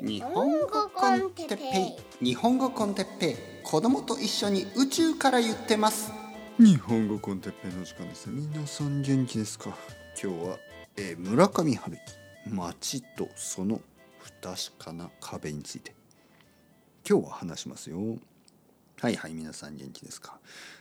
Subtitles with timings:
[0.00, 2.24] 日本語コンテッペイ。
[2.24, 3.36] 日本語コンテッペイ。
[3.64, 6.12] 子供と一緒に宇宙から言ってます。
[6.56, 9.76] 日本語コンテッペイの時間です皆さん元気ですか？
[10.22, 10.58] 今日は、
[10.96, 12.00] えー村上春樹
[12.54, 13.80] 街とその
[14.20, 15.94] 不確かな壁について。
[17.08, 17.98] 今日は話しますよ。
[19.00, 20.38] はいはい皆さん元気ですか？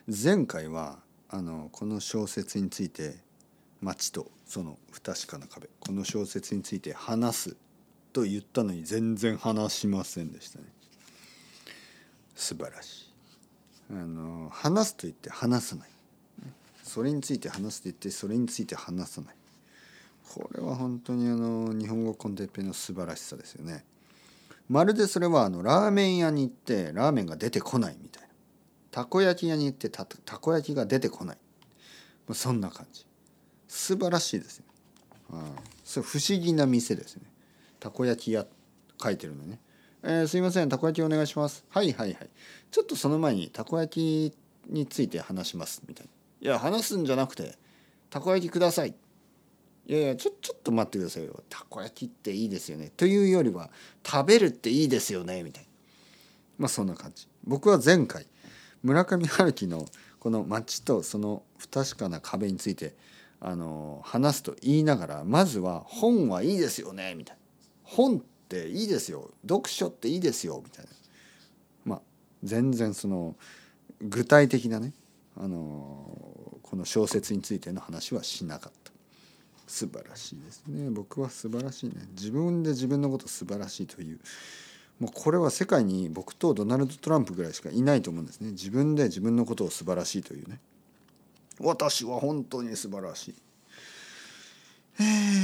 [0.08, 1.00] 前回は
[1.30, 3.16] あのこの小説について
[3.82, 5.70] 街とその不確かな壁。
[5.80, 7.56] この小説について話す
[8.18, 10.66] と言ったのに全然話しませんでしたね。
[12.36, 13.14] 素晴らしい。
[13.92, 15.90] あの話すと言って話さない。
[16.84, 19.36] それについて話すと言ってそれについて話さない。
[20.34, 23.86] これは本当にあの日本語コンテッペの素晴らしさですよね。
[24.68, 28.30] まるでそれはあのラーメン屋に行ってラーメンが出てこないみたいな。
[28.90, 31.38] たこ焼き屋に行ってたたこ焼きが出てこない。
[32.34, 33.06] そんな感じ。
[33.68, 34.66] 素晴らしいですね
[35.30, 35.52] あ
[35.84, 37.24] それ不思議な店ですね。
[37.88, 38.46] たこ焼き屋
[39.02, 39.62] 書いてるのね。
[40.04, 41.64] えーすいませんたこ焼きお願いします。
[41.70, 42.30] はいはいはい。
[42.70, 45.82] ちょっとその前にたこ焼きについて話します。
[45.88, 46.06] みたい
[46.42, 46.50] な。
[46.50, 47.56] いや話すんじゃなくて
[48.10, 48.94] たこ焼きください。
[49.88, 51.42] いやいやちょちょっと待ってくださいよ。
[51.48, 52.92] たこ焼きっていいですよね。
[52.98, 53.70] というよりは
[54.06, 55.44] 食べるっていいですよね。
[55.44, 55.70] みたいな。
[56.58, 57.26] まあそんな感じ。
[57.46, 58.26] 僕は前回
[58.84, 59.86] 村上春樹の
[60.20, 62.98] この街とその不確かな壁について
[63.40, 67.16] あの話すと言いながらまずは本はいいですよね。
[67.16, 67.47] みたいな。
[67.88, 69.32] 本っていいですよ。
[69.44, 70.62] 読書っていいですよ。
[70.64, 70.92] みたいな。
[71.86, 72.02] まあ
[72.44, 73.36] 全然その
[74.02, 74.94] 具体的なね
[75.36, 78.92] あのこの小説についての話はしなかった。
[79.68, 80.90] 素晴らしいですね。
[80.90, 81.96] 僕は素晴らしいね。
[82.12, 84.20] 自分で自分のこと素晴らしいという。
[85.00, 88.52] もうこれは世界に僕とドナルド・トランプぐらいしかいないと思うんですね。
[88.52, 90.60] 自分で自分のことを素晴らしいというね。
[91.60, 93.36] 私は本当に素晴らしい。
[95.00, 95.04] え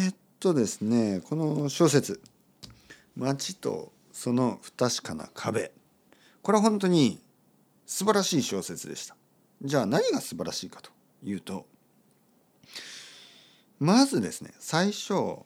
[0.10, 2.20] ー、っとですねこの小説
[3.16, 5.72] 「街とその不確かな壁」
[6.42, 7.22] これは本当に
[7.86, 9.16] 素晴らしい小説でした。
[9.62, 10.92] じゃあ何が素晴らしいかと
[11.24, 11.66] いうと
[13.80, 15.46] まずですね最初よ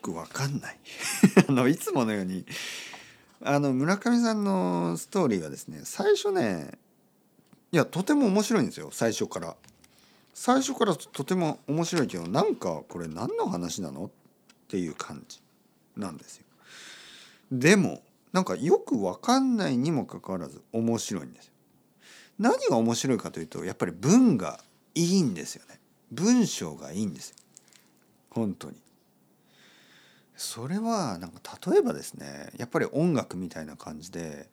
[0.00, 0.78] くわかんない。
[1.48, 2.46] あのいつものように
[3.40, 6.78] あの村上さんのストーリーがですね最初ね
[7.72, 9.56] いやとても面白いんですよ最初から。
[10.32, 14.04] 最初からとても面白いけどなんかこれ何の話なの？
[14.06, 14.10] っ
[14.68, 15.40] ていう感じ。
[15.96, 16.44] なんですよ。
[17.50, 18.02] でも
[18.32, 21.52] なんかよくわかんないにもかかわらず面白いんですよ。
[22.38, 24.60] 何が面白いかというとやっぱり文が
[24.94, 25.80] いいんですよね。
[26.12, 27.36] 文章がいいんですよ。
[28.30, 28.76] 本当に。
[30.36, 31.40] それはなんか
[31.70, 34.50] 例えばですねやっぱり音楽みたいな感じで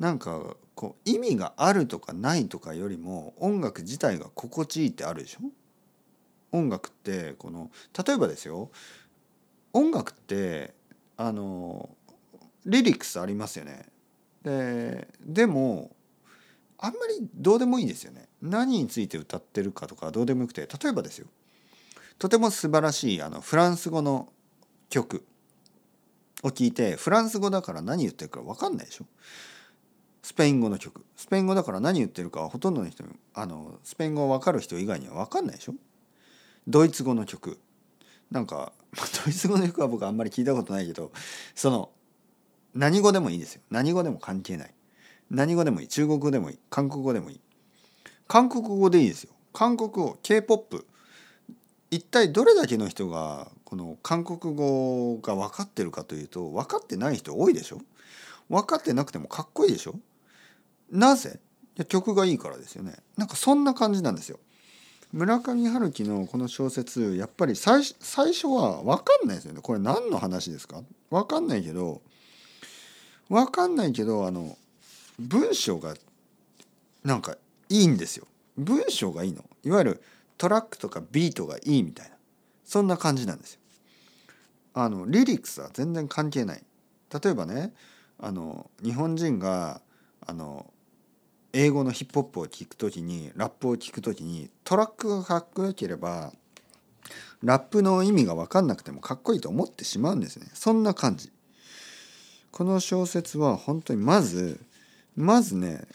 [0.00, 5.40] なんかこう意味があるとかないとかよりも音楽自体が心地いいってあるでしょ？
[6.50, 7.70] 音楽ってこの
[8.04, 8.70] 例えばですよ。
[9.74, 10.72] 音楽って
[11.16, 11.90] あの
[12.64, 13.86] リリックスありますよね。
[14.42, 15.90] ででも
[16.78, 18.28] あんまりどうでもいいんですよね。
[18.40, 20.62] 何について歌ってるかとかどうでもよくて。
[20.62, 21.26] 例えばですよ。
[22.18, 24.32] とても素晴らしいあのフランス語の
[24.88, 25.24] 曲
[26.44, 29.06] を聞いてフランス語だから何言ってるか分かんないでしょ。
[30.22, 31.04] スペイン語の曲。
[31.16, 35.74] スペイン語だから何言ってるかはほとんどの人あのスペイン語分かる人以外には分かんないでしょ。
[36.68, 37.58] ドイツ語の曲。
[38.34, 38.72] なんか
[39.24, 41.12] ドイツ語の曲は僕あんまり聞いたことないけど
[41.54, 41.90] その
[42.74, 43.62] 何語でもいいですよ。
[43.70, 44.74] 何語でも関係ない。
[45.30, 45.88] 何語でもいい。
[45.88, 46.58] 中国語でもいい。
[46.68, 47.40] 韓国語でもいい。
[48.26, 49.30] 韓国語でいいですよ。
[49.52, 50.84] 韓国語 K-POP
[51.92, 57.78] 一体どれだけの人がこの韓国語が分かってるかというと分かってない人多いでしょ？
[58.48, 59.94] 分かってなくてもかっこいいでしょ？
[60.90, 61.38] なぜ？
[61.88, 62.96] 曲がいいからですよね。
[63.16, 64.40] なんかそんな感じなんですよ。
[65.14, 69.60] 村上春樹のこの小説やっぱり最最初は分かんないですよね。
[69.62, 70.82] これ何の話ですか？
[71.08, 72.02] 分かんないけど
[73.28, 74.58] 分かんないけどあの
[75.20, 75.94] 文章が
[77.04, 77.36] なんか
[77.68, 78.26] いいんですよ。
[78.58, 79.44] 文章がいいの。
[79.62, 80.02] いわゆる
[80.36, 82.16] トラックとかビートがいいみたいな。
[82.64, 83.60] そんな感じなんですよ。
[84.74, 86.62] あのリリックスは全然関係ない。
[87.22, 87.72] 例えばね
[88.18, 89.80] あの日本人が
[90.26, 90.66] あの
[91.54, 96.32] 英語のヒップホップを聞くときにラップを聞くときにトラックがかっこよければ
[97.44, 100.46] ラップの意味が分かんなくてもかっこいいと思ってしまうんですね。
[100.54, 101.30] そんな感じ。
[102.50, 104.60] この小説は本当にまず
[105.16, 105.86] まずね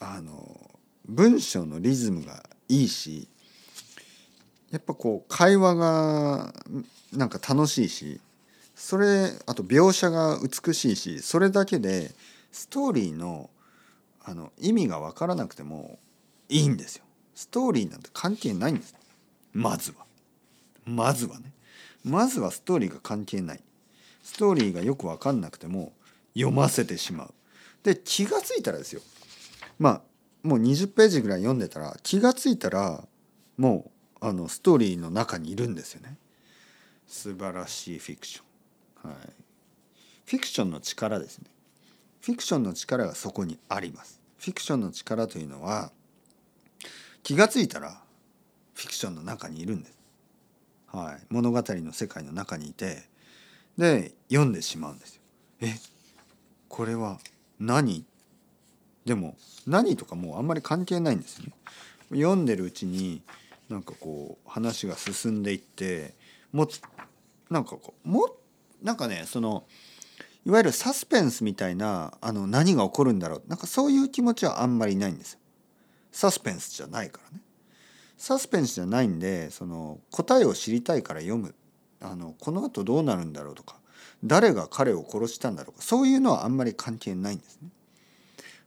[0.00, 0.70] あの
[1.06, 3.28] 文章のリズムがいいし
[4.70, 6.54] やっぱこう会話が
[7.12, 8.20] なんか楽しいし
[8.74, 12.12] それあと描写が美しいしそれだけで
[12.50, 13.50] ストーリーの
[14.24, 15.98] あの意味が分からなくても
[16.48, 17.04] いいんですよ。
[17.34, 18.94] ストーリーなんて関係ないんです。
[19.52, 20.06] まずは。
[20.84, 21.52] まずはね。
[22.04, 23.60] まずはストーリーが関係ない。
[24.22, 25.92] ストーリーがよく分かんなくても
[26.34, 27.34] 読ませてしまう。
[27.82, 29.02] で気が付いたらですよ
[29.78, 30.02] まあ
[30.42, 33.04] もう20ページぐらい読んでたら気が付いたら
[33.56, 33.90] も
[34.20, 36.16] うあのストーリーの中にいるんですよね。
[37.06, 39.10] 素晴らしいフィクション。
[39.10, 39.18] はい、
[40.24, 41.46] フィクションの力ですね。
[42.22, 44.20] フィクションの力がそこにあります。
[44.38, 45.90] フィクションの力というのは
[47.22, 48.00] 気が付いたら
[48.74, 49.98] フィクションの中にいるんです。
[50.86, 53.02] はい、物語の世界の中にいて
[53.76, 55.22] で読んでしまうんですよ。
[55.62, 55.74] え
[56.68, 57.18] これは
[57.58, 58.04] 何？
[59.04, 59.36] でも
[59.66, 61.52] 何とかもうあんまり関係ないんですよね。
[62.10, 63.20] 読んでるうちに
[63.68, 66.14] なんかこう話が進んでいって
[66.52, 66.68] も
[67.50, 68.36] なんかこうも
[68.80, 69.64] なんかねその
[70.44, 75.38] いわゆるサスペンスみたいなあの何が起こるんだろうなんかそういう気持ちはあんまりないんですよ。
[76.10, 77.42] サスペンスじゃないからね。
[78.18, 81.54] サスペンスじゃないんでその答えを知りたいから読む
[82.00, 83.76] あのこのあとどうなるんだろうとか
[84.24, 87.68] 誰が彼を殺したんだろうかそういうのはあんまり関係ないんですね。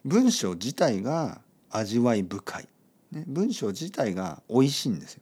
[0.04, 2.68] 文章自体が味わい深い、
[3.12, 5.22] ね、文章自体が美味しいんですよ。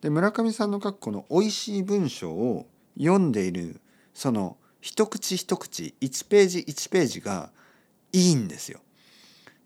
[0.00, 2.66] で村上さんの書くこの美味しい文章を
[2.98, 3.80] 読んでいる
[4.14, 7.50] その一口一口1ページ1ページが
[8.12, 8.80] いいんですよ。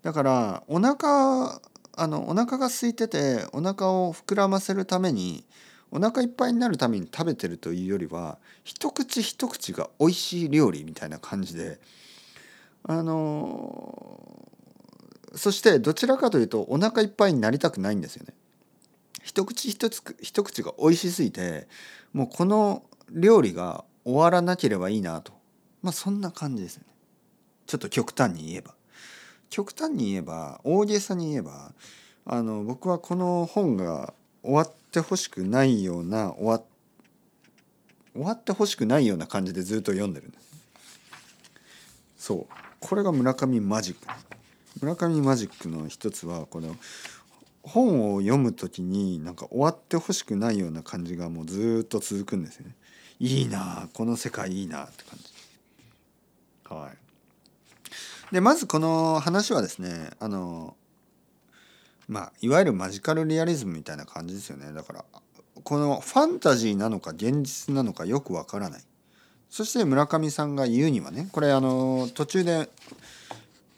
[0.01, 1.61] だからお腹
[1.95, 5.45] あのお腹が空いててお腹を膨らませるために
[5.91, 11.79] お腹いっぱいになるために食べてるというよりは一口一口が美味しい料理みたいな感じで
[12.83, 14.49] あの
[15.35, 18.33] そしてどちらかというとお腹いっぱいになりたくないんですよね。
[19.23, 21.67] 一口一つ一口が美味しすぎて
[22.11, 25.33] もうこの料理が終わらなければいいなと
[25.81, 26.87] まあそんな感じですよね。
[27.65, 28.73] ちょっと極端に言えば。
[29.49, 31.73] 極端に言えば大げさに言えば
[32.25, 36.61] あの僕はこの本が終わってほしくないような終わ
[38.13, 40.43] 終わってほしくないような感じでずっと読んでるんです。
[42.17, 42.45] そう
[42.79, 44.07] これが村上マジック
[44.81, 46.75] 村上マジックの一つはこの
[47.61, 52.75] 本を読む時になんか終わってほしくないような感じがもうずっと続くんですよね。
[53.25, 56.73] いいなこの世界いいなって感じ。
[56.73, 58.33] はい。
[58.33, 60.75] でまずこの話はですねあの
[62.09, 65.05] まあいわゆるマジカルリアリズムみたいな感じですよねだから
[65.63, 68.81] このファンタジーなのか現実なのかよくわからない
[69.49, 72.69] そして村上さんが言うにはねこれあの途中で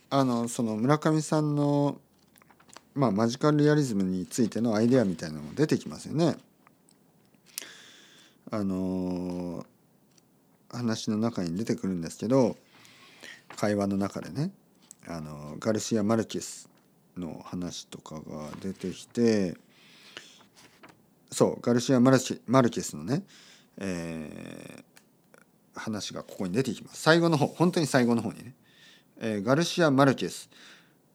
[0.10, 1.98] あのその村上さんの、
[2.94, 6.38] まあ、マジカルリアリズムについてのアイデアみたいなのも出てきますよね。
[8.56, 9.66] あの
[10.72, 12.56] 話の中に出てくるんですけど
[13.58, 14.52] 会話の中でね
[15.08, 16.70] あのガルシア・マルケス
[17.18, 18.22] の話とかが
[18.62, 19.56] 出てきて
[21.32, 23.24] そうガルシア・マルケマルケスのね、
[23.78, 27.02] えー、話がここに出てきます。
[27.02, 28.56] 最後の方本当に最後の方にね、
[29.20, 30.50] えー、ガルシア・マルケス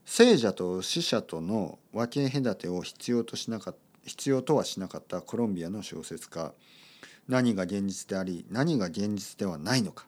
[0.05, 6.53] 聖者と死者との分け隔てを必要としなか必要とはしなかったコロンビアの小説家
[7.29, 10.07] 何が現実であり何が現実ではないのか。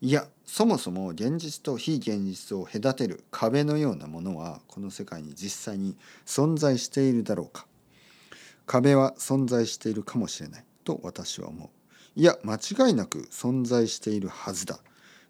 [0.00, 5.96] いやそもそも現実と非現実を隔てる壁のようなものはこの世界に実際に
[6.26, 7.66] 存在しているだろうか。
[8.66, 10.64] 壁は存在しているかもしれない。
[10.84, 11.68] と私は思う。
[12.14, 14.78] いや間違いなく存在しているはずだ。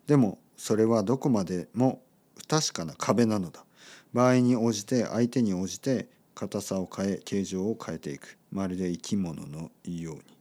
[0.06, 2.02] でもそれはどこまでも
[2.38, 3.64] 不確かな壁なのだ。
[4.12, 8.38] 場合に応じて相手に応じて硬さを変え形状を変えていく。
[8.50, 10.35] まるで生き物のように。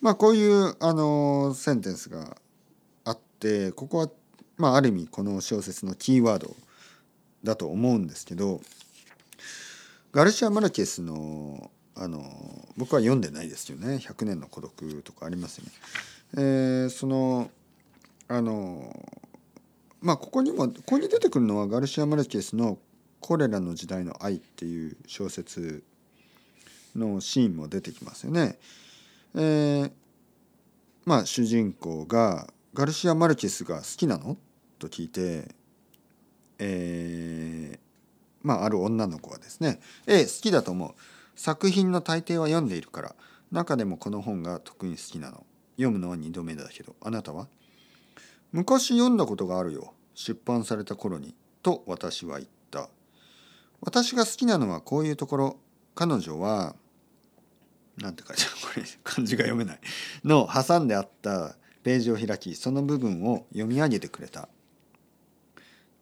[0.00, 2.36] まあこういうあのセンテンスが
[3.04, 4.10] あってここは、
[4.56, 6.54] まあ、ある意味この小説のキーワード
[7.44, 8.60] だと思うんですけど
[10.12, 12.22] ガルシア・マルケスのあの
[12.78, 15.72] 僕は読んでないですよね「100年の孤独」とかありますよね。
[16.86, 17.50] え、その
[18.28, 18.94] あの
[20.00, 22.78] まあここにもここに出てくるのはガルシア・マルケスの
[23.20, 25.82] 「コレラの時代の愛」っていう小説
[26.96, 28.58] のシーンも出てきますよね。
[29.34, 29.92] えー、
[31.04, 34.36] まあ主人公がガルシア・マルケスが好きなの？
[34.78, 35.48] と聞いて、
[36.58, 37.78] えー、
[38.42, 40.94] まあある女の子はですね「ええ好きだと思う。
[41.36, 43.14] 作品の大抵は読んでいるから
[43.50, 45.46] 中でもこの本が特に好きなの。
[45.76, 47.48] 読むのは2度目だけどあなたは?」
[48.52, 52.90] 「昔読んだことがあるよ出版された頃に」と私は言った。
[53.80, 55.56] 私が好きなのはこういうところ。
[55.94, 56.76] 彼女は
[58.00, 58.50] なんて書いてある。
[58.74, 59.80] これ漢字が読めない。
[60.24, 64.48] の挟んであったページを開きその部分を読み上げてくれた。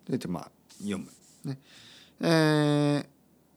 [0.08, 1.06] でまあ読む。
[1.44, 1.58] ね。
[2.20, 3.06] えー、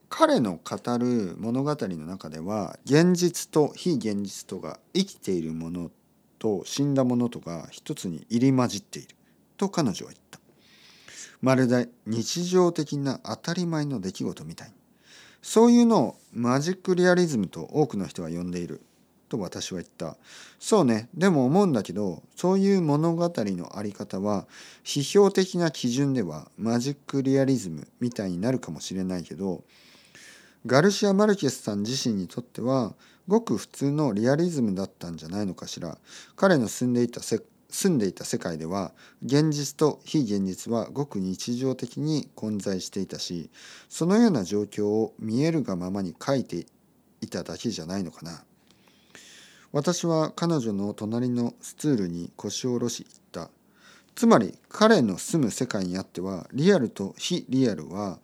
[0.09, 5.91] 彼の語る物語の中では現実と非現実とが生きているもの
[6.37, 9.15] と死んだものとが一つに入り混じっている
[9.57, 10.39] と彼女は言った。
[11.41, 14.80] まるで日常的な当たり前の出来事みたいに。
[15.41, 18.81] そういうのをマジックリアリズムと多くの人は呼んでいる
[19.29, 20.17] と私は言った。
[20.59, 21.09] そうね。
[21.13, 24.45] でも思うんだけどそういう物語のあり方は
[24.83, 29.63] 批評的な基準ではマジックリアリズムみたいになるかもしれないけど
[30.65, 32.93] ガルシア・マルケスさん自身にとっては
[33.27, 35.97] ごく普通のリアリズムだったんじゃないのかしら。
[36.35, 38.91] 彼の住んでいたせ住んでいた世界では
[39.25, 43.49] 現実と非現実はごく日常的に混在していたし
[43.89, 46.65] そのような状況を見えるがままに書いて
[47.21, 48.43] いただけじゃないのかな
[49.71, 53.51] 私は彼女の隣のスツールに腰を下ろし言った
[54.15, 58.19] つまり彼の住む世界にあってはリアルと非リアルは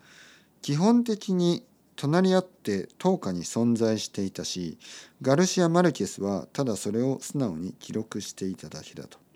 [0.62, 1.64] 基本的に
[1.96, 4.78] 隣り合って等価に存在していたし
[5.22, 9.27] ガルシア・マルケスはただそれを素直に記録していただけだと。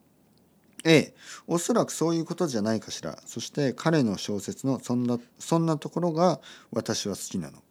[0.84, 1.16] ええ、
[1.48, 3.22] おそらくそういうことじゃないかしら。
[3.26, 6.40] そして彼の小説のそんなそんなところが
[6.72, 7.62] 私は好きなの。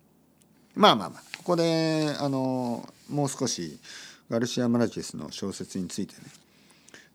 [0.75, 1.23] まあまあまあ。
[1.39, 3.81] ここであのもう少し
[4.29, 6.21] ガルシア・マルケスの小説についてね、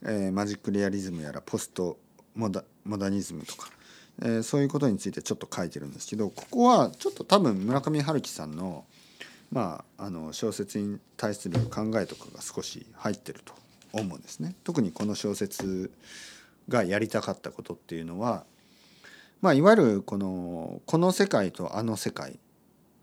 [0.03, 1.97] えー、マジックリアリズムやらポスト
[2.35, 3.69] モダモダニズムとか。
[4.21, 8.85] えー、そういうことについてちょっと書いてるんですけどここはちょっと多分村上春樹さんの,、
[9.51, 13.53] まあ、あの小説に対する考えとかが少し入ってると。
[14.01, 14.55] 思うんですね。
[14.63, 15.91] 特にこの小説
[16.69, 18.45] がやりたかったことっていうのは、
[19.41, 22.39] まあ、いわゆるこのこの世界とあの世界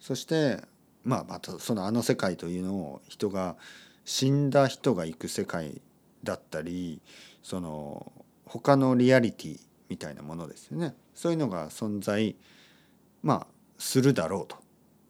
[0.00, 0.60] そして
[1.04, 3.56] まあまたそのあの世界というのを人が
[4.04, 5.80] 死んだ人が行く世界
[6.24, 7.00] だったり
[7.42, 8.12] その
[8.46, 12.34] 他のリアリティみたいなものですよねそういうのが存在
[13.22, 13.46] まあ
[13.78, 14.56] するだろうと、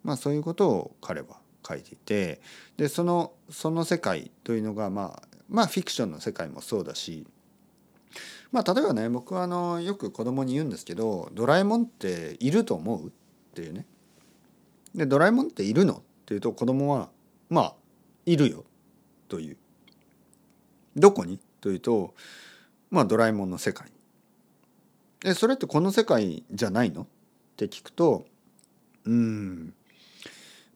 [0.02, 2.40] まあ、そういうことを彼は書いていて
[2.76, 7.26] でそのその世界というのがまあまあフィクションの世界もそうだし
[8.50, 13.10] まあ例えばね僕はあのよく子供に言うんですけど「ドラえもんっていると思う?」っ
[13.54, 13.86] ていうね。
[14.94, 17.10] で「ドラえもんっているの?」っていうと子供は
[17.48, 17.74] 「まあ
[18.26, 18.64] いるよ」
[19.28, 19.56] という。
[20.96, 22.14] どこにというと
[22.90, 23.90] まあドラえもんの世界
[25.24, 27.06] えそれってこの世界じゃないのっ
[27.56, 28.26] て聞くと
[29.04, 29.74] うん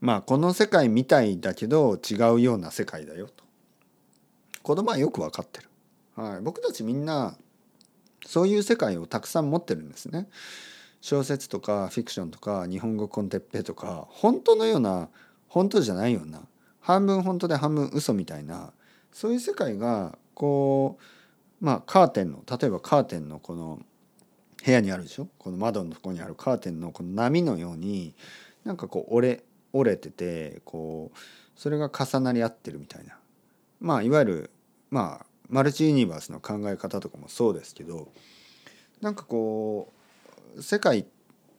[0.00, 3.45] まあこの世界みたいだけど違うような世界だよと
[4.66, 5.68] 子供はよく分かってる、
[6.16, 7.36] はい、僕たちみんな
[8.26, 10.26] そういう世界をたくさん持ってるんですね。
[11.00, 15.08] 小説とかフィクションとか日本語コンテッペとか本当のような
[15.46, 16.40] 本当じゃないような
[16.80, 18.72] 半分本当で半分嘘みたいな
[19.12, 20.98] そういう世界がこ
[21.62, 23.78] うまあカーテンの例えばカーテンのこの
[24.64, 25.28] 部屋にあるでしょ？
[25.38, 28.16] この窓のとこにあるカーテンのこの波のように
[28.64, 31.18] なんかこう折れ折れててこう
[31.54, 33.16] それが重なり合ってるみたいな。
[33.78, 34.50] まあいわゆる
[34.90, 38.08] まあマルチユニバースの考え方とかもそうですけど
[39.00, 39.92] なんかこ
[40.56, 41.06] う世界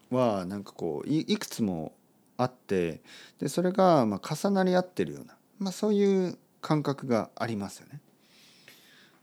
[0.10, 1.94] はなんかこういくつも
[2.38, 3.02] あって
[3.40, 8.02] でそれがまあ重なり合ってるような、まあ、そういう感覚がありますよね。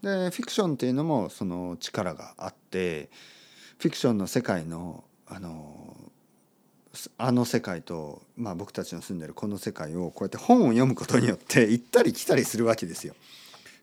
[0.03, 3.09] でフィクションっていうのもその力があって
[3.79, 5.97] フィクションの世界のあの
[7.19, 13.15] あの世界と、まあ、僕たちの住んでるこの世界をこうやって本を読むことによって行ったり来たりするわけですよ。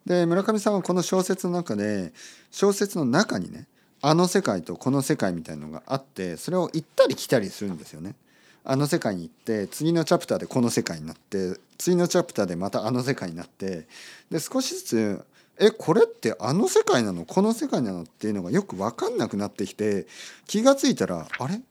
[0.05, 2.11] で村上さんはこの小説の中で
[2.49, 3.67] 小説の中にね
[4.01, 8.15] あの世界とこの世界みたいなのがあってそれを行ったり来たりするんですよね。
[8.63, 13.87] あの世界に行って次のチャプターでこの世界になって次のチャプターでまたあの世界になって
[14.29, 15.25] で少しずつ
[15.59, 17.25] えこれってあの世界なの？
[17.25, 18.03] この世界なの？
[18.03, 20.07] っていうのがよく分かんなくなってきて
[20.47, 21.61] 気が付いたらあれ？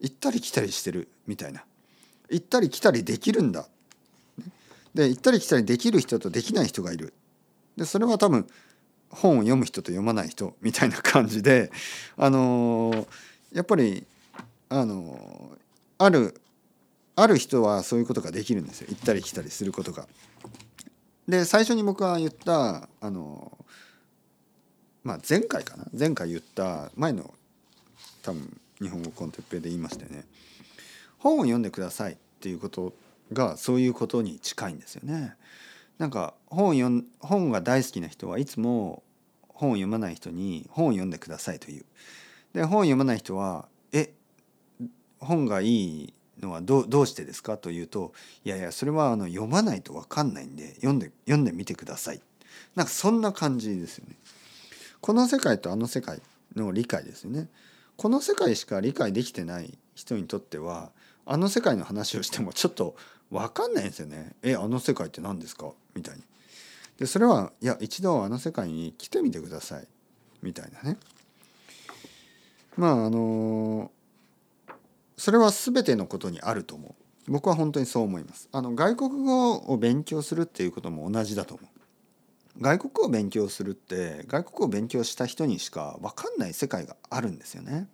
[0.00, 1.08] 行ったり来たりしてる？
[1.26, 1.64] みたいな。
[2.30, 3.66] 行ったり来たりできるんだ。
[4.94, 7.12] で行ったり来たりできる人とできない人がいる。
[7.80, 8.46] でそれは多分
[9.08, 11.72] 本を読む人と読まない人みたいな感じで
[12.18, 13.08] あの、
[13.52, 14.06] やっぱり
[14.68, 15.56] あの、
[15.96, 16.38] ある
[17.16, 20.06] ある人はそういうことができるんですよ行ったり来たりすることが。
[21.26, 23.56] で最初に僕が言ったあの
[25.02, 25.86] まあ前回かな？
[25.98, 27.32] 前回言った前の
[28.22, 30.24] 多分日本語コンテッペで言いましてね
[31.18, 32.92] 本を読んでくださいっていうこと
[33.32, 35.34] がそういうことに近いんですよね。
[36.00, 39.02] なんか本読ん本が大好きな人はいつも
[39.48, 41.84] 本を読まない人に本を読んでくださいという。
[42.54, 44.14] で本を読まない人は「え
[45.18, 48.14] 本がいいのはどどうしてですかというと
[48.46, 52.22] いやいやそれはあの読まないと分かんないんで読んで読んでみてください
[52.74, 54.16] なんかそんな感じですよね。
[55.02, 56.22] この世界とあの世界
[56.56, 57.48] の理解ですよね。
[57.98, 60.92] この世界しか理解できてない人にとっては
[61.26, 62.96] あの世界の話をしてもちょっと
[63.30, 64.32] 分かんないんですよね。
[64.42, 65.70] えあの世界って何ですか？
[65.94, 66.22] みたいに。
[66.98, 69.86] でそれはいや一度あの世界に来てみてください。
[70.42, 70.98] みたいなね。
[72.76, 73.90] まああの
[75.16, 77.30] それは全てのことにあると思う。
[77.30, 78.48] 僕は本当にそう思います。
[78.52, 82.62] あの外国語を勉強するっていうことも同じだと思う。
[82.62, 87.86] 外国語を勉強するって外国語を勉強した人にしか分かんない世界があるんですよね。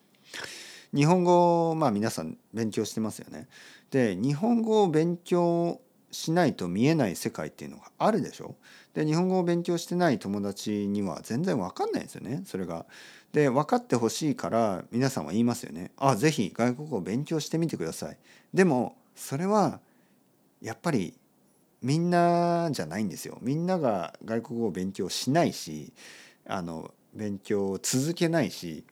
[0.95, 3.49] 日本語まあ皆さん勉強してますよね
[3.91, 8.57] で日本語を勉強しないと見えない世界っていうのがあるでしょ
[8.95, 12.87] で日本語を勉強してない友達には全然分かんないんですよねそれが。
[13.33, 15.91] で分かってほしいから皆さんは言いますよね。
[15.99, 18.17] あ是非外国語を勉強してみてください。
[18.55, 19.81] でもそれは
[20.63, 21.19] やっぱり
[21.83, 23.37] みんなじゃないんですよ。
[23.43, 25.93] みんなが外国語を勉強しないし
[26.47, 28.85] あの勉強を続けないし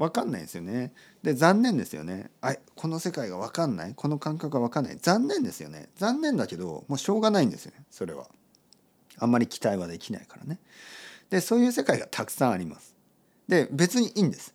[0.00, 0.94] 分かんないですよね。
[1.22, 2.30] で残念ですよね。
[2.40, 3.94] あこの世界が分かんない？
[3.94, 4.96] この感覚が分かんない？
[4.96, 5.90] 残念ですよね。
[5.96, 8.26] 残念だけどもうしょうがないんですよねそれは。
[9.18, 10.58] あんまり期待はできないからね。
[11.28, 12.96] でそういう世界がたくさんあります。
[13.46, 14.54] で別にいいんです。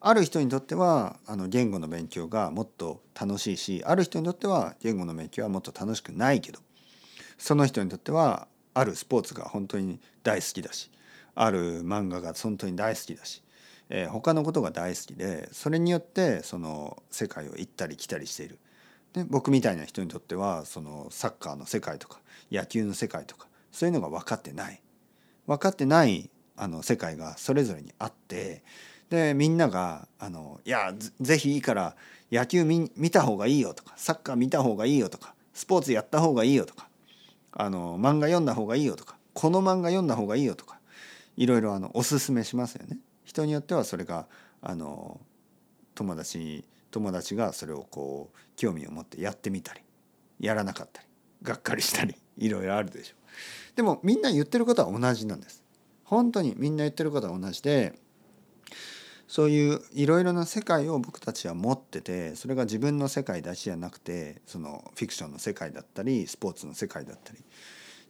[0.00, 6.60] ある人にとってはあの言語の勉強がもっと楽しいしある人にとっては言語の勉強はもっと楽しくないけど
[7.36, 10.90] その人にとってはあるスポーツが本当に大好きだし
[11.34, 13.42] ある漫画が本当に大好きだし、
[13.90, 18.58] えー、他のことが大好きでそれによってその世界を行ったり来たりしている。
[19.12, 22.18] で僕みたいな人にとってはそのサッカーの世界とか
[22.50, 24.82] 野球の世界とかそういうのが分かってない
[25.46, 28.62] 分かってないあの世界がそれぞれにあって
[29.10, 31.96] でみんながあの「いやぜひいいから
[32.32, 36.88] 野球見見た方がいいよ」とか「サッカー見た方がいいよ」とか「スポーツやった方がいいよ」とか
[37.52, 40.80] あの「漫画読んだ方がいいよ」とか「この漫画読んだ方がいいよ」とか
[41.36, 42.98] いろいろあのおすすめしますよね。
[43.34, 44.26] 人によってはそれが
[44.62, 45.20] あの
[45.94, 49.80] 友達に友達がそれをこう興味を持ってやってみたり
[50.38, 51.08] やらなかったり
[51.42, 53.76] がっかりしたり いろいろあるでしょう。
[53.76, 55.64] でもみんな言ってることは同じなんです。
[56.04, 57.98] 本当にみんな言ってることは同じで
[59.26, 67.42] そういういろいろな世界を僕たちは持っててそれが自分の世界だけじゃなくてそのフィクションの世界だったりスポーツの世界だったり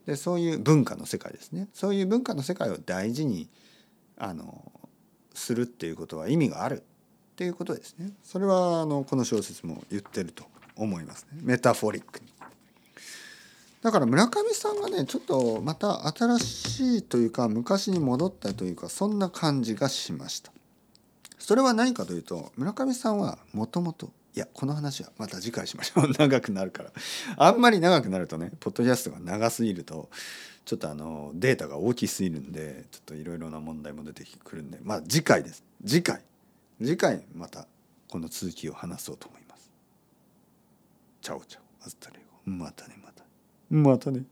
[0.05, 3.49] でそういう文化の世界ですねそういう文化の世界を大事に
[4.17, 4.71] あの
[5.35, 8.11] するっていうことは意味があるっていうことですね。
[8.23, 10.45] それはあのこの小説も言ってると
[10.75, 11.39] 思いますね。
[11.43, 12.25] メタフォリックに。
[13.81, 20.51] だから村上さんがねちょっとまた新しいというか昔に戻ったというかそんな感じがしました。
[21.37, 26.11] それは何かというと村上さんはもともといやこの話はまた次回しましょう。
[26.19, 26.91] 長くなるから。
[27.37, 30.09] あんまり長くなるとねポッドキャストが長すぎると
[30.65, 34.79] ちょっとあのデータが大きすぎるんでちょっといろいろな問題も出てくるんで。
[34.83, 35.63] まあ次回です。
[35.85, 36.21] 次回。
[36.79, 37.65] 次回また
[38.09, 39.71] この続きを話そうと思います。
[41.21, 43.23] Ciao ciao。Hasta luego またねまた
[43.69, 44.25] またね。